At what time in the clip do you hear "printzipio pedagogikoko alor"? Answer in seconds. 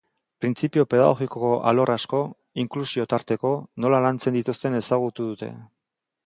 0.43-1.91